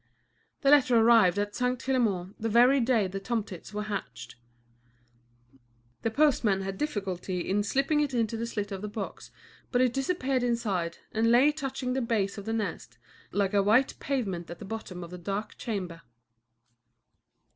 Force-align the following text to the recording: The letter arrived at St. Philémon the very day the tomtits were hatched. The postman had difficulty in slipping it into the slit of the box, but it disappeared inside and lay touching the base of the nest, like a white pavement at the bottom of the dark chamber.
The 0.61 0.71
letter 0.71 0.97
arrived 0.97 1.37
at 1.37 1.53
St. 1.55 1.77
Philémon 1.77 2.33
the 2.39 2.49
very 2.49 2.79
day 2.79 3.05
the 3.05 3.19
tomtits 3.19 3.71
were 3.71 3.83
hatched. 3.83 4.35
The 6.01 6.09
postman 6.09 6.61
had 6.63 6.79
difficulty 6.79 7.47
in 7.47 7.61
slipping 7.61 7.99
it 7.99 8.11
into 8.11 8.35
the 8.35 8.47
slit 8.47 8.71
of 8.71 8.81
the 8.81 8.87
box, 8.87 9.29
but 9.71 9.79
it 9.79 9.93
disappeared 9.93 10.41
inside 10.41 10.97
and 11.11 11.29
lay 11.29 11.51
touching 11.51 11.93
the 11.93 12.01
base 12.01 12.39
of 12.39 12.45
the 12.45 12.51
nest, 12.53 12.97
like 13.31 13.53
a 13.53 13.61
white 13.61 13.93
pavement 13.99 14.49
at 14.49 14.57
the 14.57 14.65
bottom 14.65 15.03
of 15.03 15.11
the 15.11 15.19
dark 15.19 15.55
chamber. 15.59 16.01